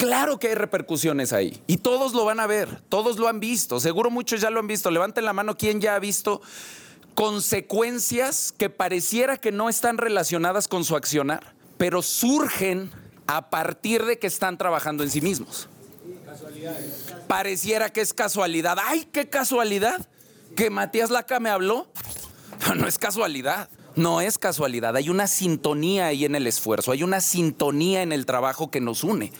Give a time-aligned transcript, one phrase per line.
[0.00, 3.80] Claro que hay repercusiones ahí y todos lo van a ver, todos lo han visto,
[3.80, 4.90] seguro muchos ya lo han visto.
[4.90, 6.40] Levanten la mano quien ya ha visto
[7.14, 12.90] consecuencias que pareciera que no están relacionadas con su accionar, pero surgen
[13.26, 15.68] a partir de que están trabajando en sí mismos.
[17.28, 18.78] Pareciera que es casualidad.
[18.82, 20.08] ¡Ay, qué casualidad!
[20.56, 21.88] Que Matías Laca me habló.
[22.74, 23.68] No es casualidad.
[23.96, 24.96] No es casualidad.
[24.96, 26.90] Hay una sintonía ahí en el esfuerzo.
[26.90, 29.30] Hay una sintonía en el trabajo que nos une.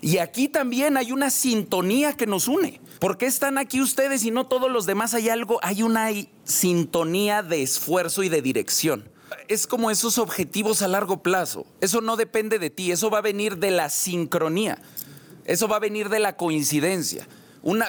[0.00, 2.80] Y aquí también hay una sintonía que nos une.
[3.00, 5.14] ¿Por qué están aquí ustedes y no todos los demás?
[5.14, 6.08] Hay algo, hay una
[6.44, 9.08] sintonía de esfuerzo y de dirección.
[9.48, 11.66] Es como esos objetivos a largo plazo.
[11.80, 14.78] Eso no depende de ti, eso va a venir de la sincronía.
[15.44, 17.26] Eso va a venir de la coincidencia.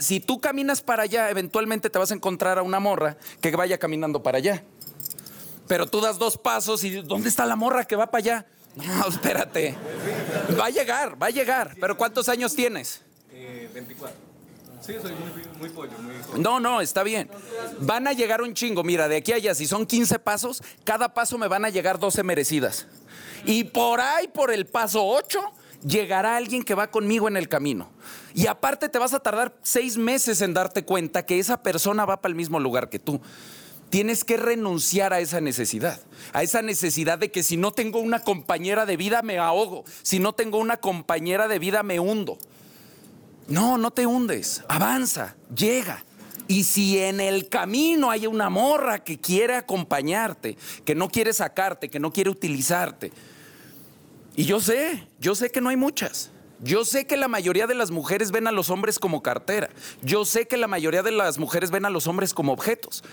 [0.00, 3.78] Si tú caminas para allá, eventualmente te vas a encontrar a una morra que vaya
[3.78, 4.64] caminando para allá.
[5.66, 8.46] Pero tú das dos pasos y ¿dónde está la morra que va para allá?
[8.86, 9.76] No, espérate.
[10.58, 11.74] Va a llegar, va a llegar.
[11.80, 13.02] ¿Pero cuántos años tienes?
[13.72, 14.16] 24.
[14.80, 15.12] Sí, soy
[15.58, 15.92] muy, pollo,
[16.36, 17.30] No, no, está bien.
[17.80, 18.84] Van a llegar un chingo.
[18.84, 21.98] Mira, de aquí a allá, si son 15 pasos, cada paso me van a llegar
[21.98, 22.86] 12 merecidas.
[23.46, 25.40] Y por ahí, por el paso 8,
[25.86, 27.88] llegará alguien que va conmigo en el camino.
[28.34, 32.20] Y aparte te vas a tardar seis meses en darte cuenta que esa persona va
[32.20, 33.20] para el mismo lugar que tú.
[33.94, 36.00] Tienes que renunciar a esa necesidad,
[36.32, 40.18] a esa necesidad de que si no tengo una compañera de vida me ahogo, si
[40.18, 42.36] no tengo una compañera de vida me hundo.
[43.46, 46.04] No, no te hundes, avanza, llega.
[46.48, 51.88] Y si en el camino hay una morra que quiere acompañarte, que no quiere sacarte,
[51.88, 53.12] que no quiere utilizarte,
[54.34, 56.32] y yo sé, yo sé que no hay muchas.
[56.58, 59.70] Yo sé que la mayoría de las mujeres ven a los hombres como cartera.
[60.02, 63.04] Yo sé que la mayoría de las mujeres ven a los hombres como objetos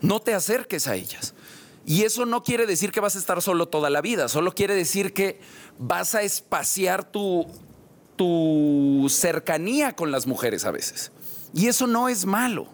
[0.00, 1.34] no te acerques a ellas.
[1.86, 4.74] Y eso no quiere decir que vas a estar solo toda la vida, solo quiere
[4.74, 5.40] decir que
[5.78, 7.46] vas a espaciar tu,
[8.16, 11.12] tu cercanía con las mujeres a veces.
[11.54, 12.68] Y eso no es malo.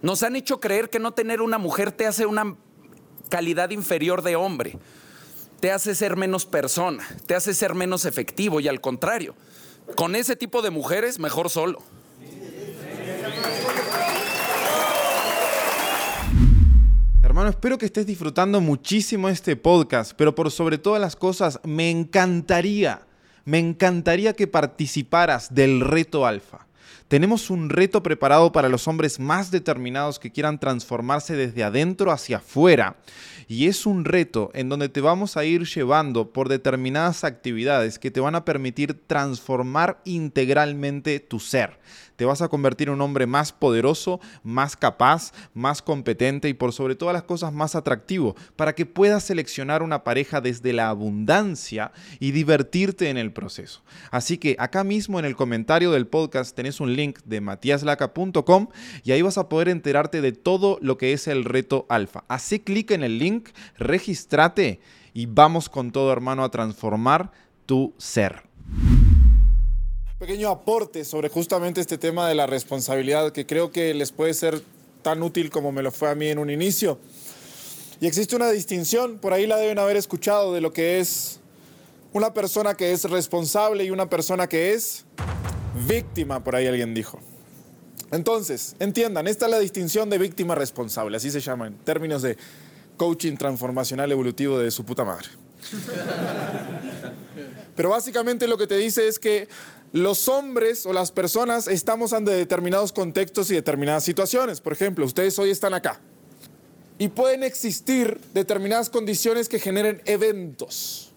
[0.00, 2.56] Nos han hecho creer que no tener una mujer te hace una
[3.28, 4.78] calidad inferior de hombre,
[5.60, 9.34] te hace ser menos persona, te hace ser menos efectivo y al contrario,
[9.96, 11.82] con ese tipo de mujeres mejor solo.
[17.34, 21.90] Hermano, espero que estés disfrutando muchísimo este podcast, pero por sobre todas las cosas, me
[21.90, 23.08] encantaría,
[23.44, 26.68] me encantaría que participaras del reto alfa.
[27.08, 32.36] Tenemos un reto preparado para los hombres más determinados que quieran transformarse desde adentro hacia
[32.36, 32.98] afuera.
[33.48, 38.12] Y es un reto en donde te vamos a ir llevando por determinadas actividades que
[38.12, 41.80] te van a permitir transformar integralmente tu ser
[42.16, 46.72] te vas a convertir en un hombre más poderoso, más capaz, más competente y por
[46.72, 51.92] sobre todas las cosas más atractivo, para que puedas seleccionar una pareja desde la abundancia
[52.20, 53.82] y divertirte en el proceso.
[54.10, 58.68] Así que acá mismo en el comentario del podcast tenés un link de matiaslaca.com
[59.02, 62.24] y ahí vas a poder enterarte de todo lo que es el reto alfa.
[62.28, 64.80] Así clic en el link, registrate
[65.12, 67.30] y vamos con todo hermano a transformar
[67.66, 68.42] tu ser
[70.24, 74.62] pequeño aporte sobre justamente este tema de la responsabilidad que creo que les puede ser
[75.02, 76.98] tan útil como me lo fue a mí en un inicio.
[78.00, 81.40] Y existe una distinción, por ahí la deben haber escuchado, de lo que es
[82.14, 85.04] una persona que es responsable y una persona que es
[85.86, 87.20] víctima, por ahí alguien dijo.
[88.10, 92.38] Entonces, entiendan, esta es la distinción de víctima responsable, así se llama en términos de
[92.96, 95.28] coaching transformacional evolutivo de su puta madre.
[97.76, 99.48] Pero básicamente lo que te dice es que
[99.92, 104.60] los hombres o las personas estamos ante determinados contextos y determinadas situaciones.
[104.60, 106.00] Por ejemplo, ustedes hoy están acá
[106.98, 111.12] y pueden existir determinadas condiciones que generen eventos.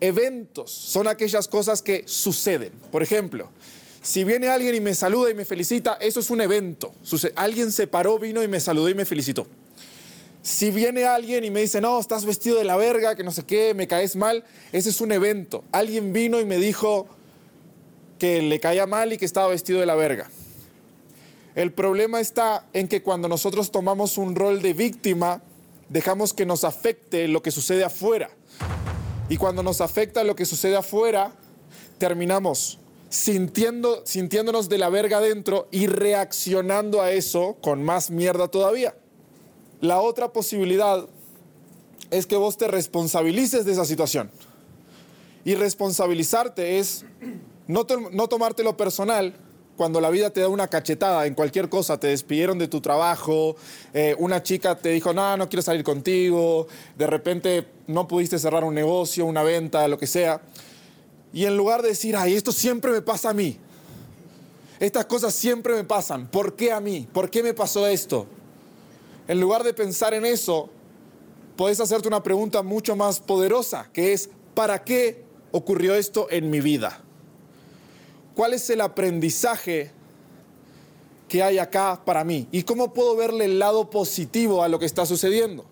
[0.00, 2.72] Eventos son aquellas cosas que suceden.
[2.92, 3.50] Por ejemplo,
[4.00, 6.94] si viene alguien y me saluda y me felicita, eso es un evento.
[7.34, 9.46] Alguien se paró, vino y me saludó y me felicitó.
[10.48, 13.44] Si viene alguien y me dice, no, estás vestido de la verga, que no sé
[13.44, 15.62] qué, me caes mal, ese es un evento.
[15.72, 17.06] Alguien vino y me dijo,
[18.18, 20.30] que le caía mal y que estaba vestido de la verga.
[21.54, 25.42] El problema está en que cuando nosotros tomamos un rol de víctima,
[25.90, 28.30] dejamos que nos afecte lo que sucede afuera.
[29.28, 31.32] Y cuando nos afecta lo que sucede afuera,
[31.98, 32.78] terminamos
[33.10, 38.94] sintiendo, sintiéndonos de la verga adentro y reaccionando a eso con más mierda todavía.
[39.80, 41.06] La otra posibilidad
[42.10, 44.30] es que vos te responsabilices de esa situación.
[45.44, 47.04] Y responsabilizarte es
[47.66, 49.34] no, tomártelo personal
[49.76, 53.54] cuando la vida te da una cachetada en cualquier cosa, te despidieron de tu trabajo,
[53.94, 56.66] eh, una chica te dijo, no, no quiero salir contigo,
[56.96, 60.40] de repente no pudiste cerrar un negocio, una venta, lo que sea.
[61.32, 63.56] Y en lugar de decir, ay, esto siempre me pasa a mí.
[64.80, 66.26] Estas cosas siempre me pasan.
[66.26, 67.06] ¿Por qué a mí?
[67.12, 68.26] ¿Por qué me pasó esto?
[69.28, 70.70] En lugar de pensar en eso,
[71.54, 75.22] puedes hacerte una pregunta mucho más poderosa, que es, ¿para qué
[75.52, 77.02] ocurrió esto en mi vida?
[78.34, 79.90] ¿Cuál es el aprendizaje
[81.28, 82.48] que hay acá para mí?
[82.52, 85.66] ¿Y cómo puedo verle el lado positivo a lo que está sucediendo?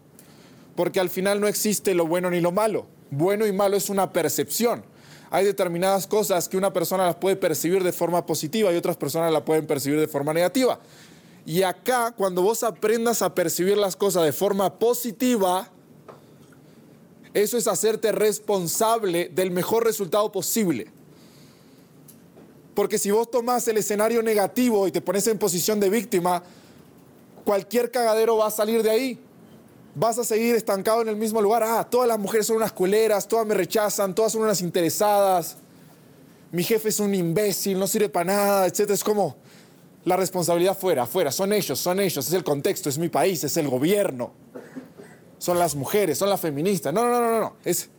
[0.75, 2.87] Porque al final no existe lo bueno ni lo malo.
[3.11, 4.85] Bueno y malo es una percepción.
[5.31, 9.32] Hay determinadas cosas que una persona las puede percibir de forma positiva y otras personas
[9.32, 10.79] las pueden percibir de forma negativa.
[11.46, 15.70] Y acá, cuando vos aprendas a percibir las cosas de forma positiva,
[17.32, 20.88] eso es hacerte responsable del mejor resultado posible.
[22.75, 26.43] Porque si vos tomás el escenario negativo y te pones en posición de víctima,
[27.44, 29.19] cualquier cagadero va a salir de ahí.
[29.94, 31.62] Vas a seguir estancado en el mismo lugar.
[31.62, 35.56] Ah, todas las mujeres son unas culeras, todas me rechazan, todas son unas interesadas.
[36.50, 38.90] Mi jefe es un imbécil, no sirve para nada, etc.
[38.90, 39.37] Es como
[40.06, 41.32] la responsabilidad fuera, afuera.
[41.32, 44.32] Son ellos, son ellos, es el contexto, es mi país, es el gobierno.
[45.38, 46.94] Son las mujeres, son las feministas.
[46.94, 47.56] No, no, no, no, no.
[47.64, 47.91] Es,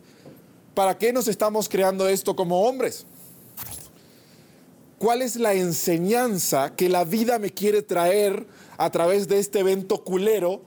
[0.74, 3.04] ¿Para qué nos estamos creando esto como hombres?
[4.98, 8.46] ¿Cuál es la enseñanza que la vida me quiere traer
[8.78, 10.62] a través de este evento culero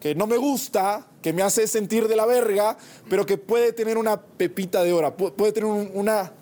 [0.00, 2.78] que no me gusta, que me hace sentir de la verga,
[3.10, 6.32] pero que puede tener una pepita de oro, puede tener una,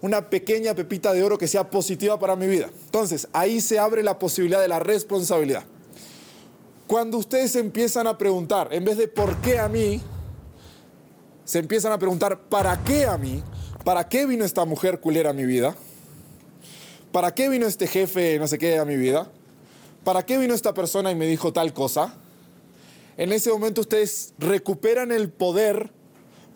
[0.00, 2.70] una pequeña pepita de oro que sea positiva para mi vida?
[2.84, 5.64] Entonces, ahí se abre la posibilidad de la responsabilidad.
[6.86, 10.00] Cuando ustedes empiezan a preguntar, en vez de por qué a mí,
[11.44, 13.42] se empiezan a preguntar, ¿para qué a mí?
[13.84, 15.76] ¿Para qué vino esta mujer culera a mi vida?
[17.12, 19.30] ¿para qué vino este jefe no sé qué a mi vida?
[20.04, 22.14] ¿Para qué vino esta persona y me dijo tal cosa?
[23.16, 25.90] En ese momento ustedes recuperan el poder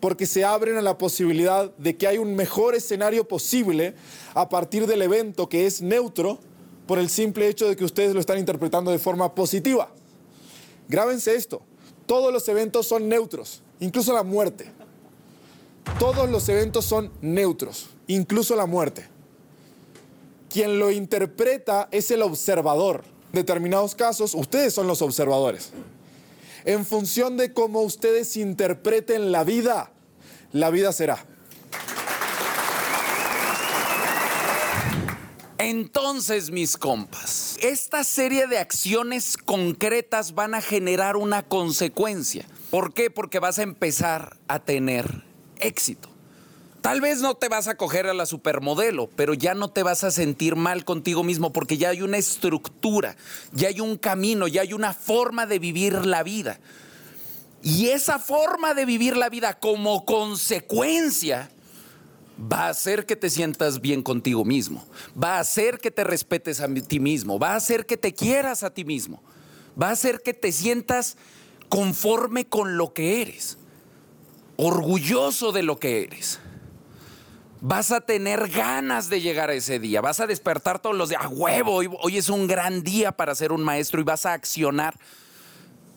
[0.05, 3.95] porque se abren a la posibilidad de que hay un mejor escenario posible
[4.35, 6.37] a partir del evento que es neutro
[6.85, 9.89] por el simple hecho de que ustedes lo están interpretando de forma positiva.
[10.87, 11.63] Grábense esto,
[12.05, 14.71] todos los eventos son neutros, incluso la muerte.
[15.97, 19.07] Todos los eventos son neutros, incluso la muerte.
[20.51, 23.05] Quien lo interpreta es el observador.
[23.33, 25.71] En determinados casos, ustedes son los observadores.
[26.63, 29.91] En función de cómo ustedes interpreten la vida,
[30.55, 31.25] la vida será.
[35.57, 42.45] Entonces, mis compas, esta serie de acciones concretas van a generar una consecuencia.
[42.71, 43.09] ¿Por qué?
[43.09, 45.23] Porque vas a empezar a tener
[45.57, 46.09] éxito.
[46.79, 50.05] Tal vez no te vas a coger a la supermodelo, pero ya no te vas
[50.05, 53.17] a sentir mal contigo mismo porque ya hay una estructura,
[53.51, 56.59] ya hay un camino, ya hay una forma de vivir la vida.
[57.65, 61.49] Y esa forma de vivir la vida como consecuencia
[62.39, 64.85] va a hacer que te sientas bien contigo mismo,
[65.21, 68.61] va a hacer que te respetes a ti mismo, va a hacer que te quieras
[68.61, 69.23] a ti mismo,
[69.81, 71.17] va a hacer que te sientas
[71.67, 73.57] conforme con lo que eres,
[74.57, 76.39] orgulloso de lo que eres
[77.61, 79.99] vas a tener ganas de llegar a ese día.
[79.99, 81.23] Vas a despertar todos los días.
[81.23, 84.99] A huevo, hoy, es un gran día para ser un maestro y vas a accionar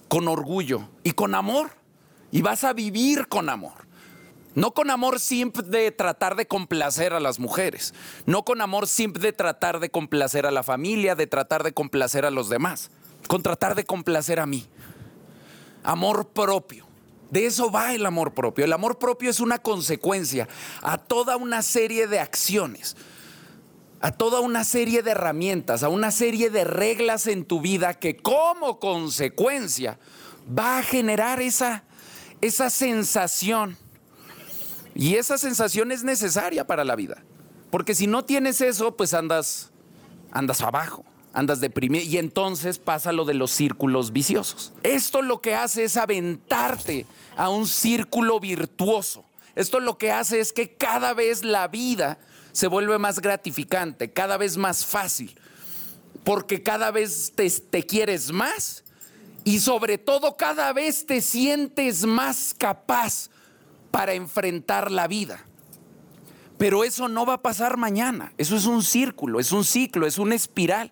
[0.09, 1.71] con orgullo y con amor.
[2.31, 3.89] Y vas a vivir con amor.
[4.55, 7.95] No con amor simple de tratar de complacer a las mujeres.
[8.27, 12.25] No con amor simple de tratar de complacer a la familia, de tratar de complacer
[12.25, 12.91] a los demás.
[13.29, 14.67] Con tratar de complacer a mí.
[15.85, 16.87] Amor propio.
[17.31, 18.65] De eso va el amor propio.
[18.65, 20.49] El amor propio es una consecuencia
[20.83, 22.97] a toda una serie de acciones,
[24.01, 28.17] a toda una serie de herramientas, a una serie de reglas en tu vida que
[28.17, 29.99] como consecuencia
[30.57, 31.85] va a generar esa,
[32.41, 33.77] esa sensación.
[34.95, 37.23] Y esa sensación es necesaria para la vida.
[37.71, 39.71] Porque si no tienes eso, pues andas,
[40.33, 44.73] andas abajo andas deprimido y entonces pasa lo de los círculos viciosos.
[44.83, 49.25] Esto lo que hace es aventarte a un círculo virtuoso.
[49.55, 52.19] Esto lo que hace es que cada vez la vida
[52.59, 55.39] se vuelve más gratificante, cada vez más fácil,
[56.25, 58.83] porque cada vez te, te quieres más
[59.45, 63.31] y sobre todo cada vez te sientes más capaz
[63.93, 65.39] para enfrentar la vida.
[66.59, 68.33] Pero eso no va a pasar mañana.
[68.39, 70.91] Eso es un círculo, es un ciclo, es una espiral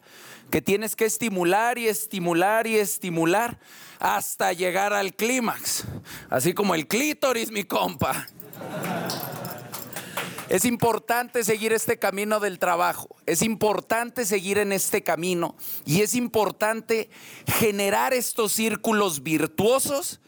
[0.52, 3.58] que tienes que estimular y estimular y estimular
[3.98, 5.82] hasta llegar al clímax.
[6.30, 8.28] Así como el clítoris, mi compa.
[10.48, 16.14] Es importante seguir este camino del trabajo, es importante seguir en este camino y es
[16.14, 17.10] importante
[17.58, 20.20] generar estos círculos virtuosos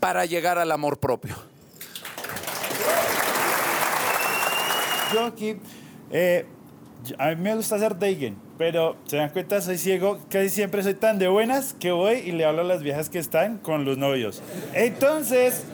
[0.00, 1.34] para llegar al amor propio.
[5.12, 5.56] yo aquí,
[6.10, 6.46] eh,
[7.18, 10.94] a mí me gusta hacer Deigen, pero se dan cuenta, soy ciego, casi siempre soy
[10.94, 13.96] tan de buenas que voy y le hablo a las viejas que están con los
[13.96, 14.42] novios.
[14.74, 15.64] Entonces,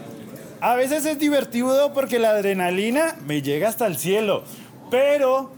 [0.70, 4.44] a veces es divertido porque la adrenalina me llega hasta el cielo,
[4.90, 5.50] pero,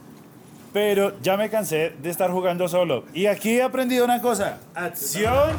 [0.73, 3.05] pero ya me cansé de estar jugando solo.
[3.15, 5.51] Y aquí he aprendido una cosa, acción,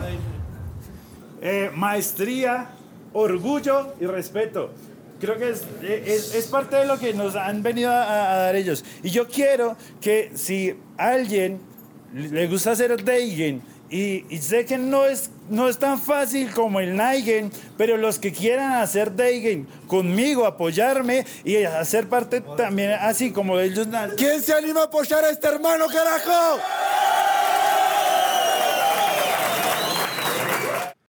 [1.41, 2.69] eh, maestría,
[3.13, 4.71] orgullo y respeto.
[5.19, 8.55] Creo que es, es- es parte de lo que nos han venido a, a dar
[8.55, 8.83] ellos.
[9.03, 11.59] Y yo quiero que si a alguien
[12.13, 16.79] le gusta hacer Deigen y, y sé que no es, no es tan fácil como
[16.79, 23.31] el Naigen, pero los que quieran hacer Deigen conmigo, apoyarme y hacer parte también así
[23.31, 23.87] como ellos.
[24.17, 26.59] ¿Quién se anima a apoyar a este hermano, carajo?